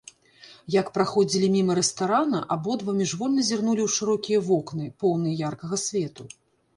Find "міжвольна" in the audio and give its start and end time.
3.01-3.43